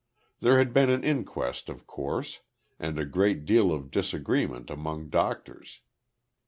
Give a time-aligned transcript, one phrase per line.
[0.39, 2.39] There had been an inquest of course,
[2.79, 5.81] and a great deal of disagreement among doctors.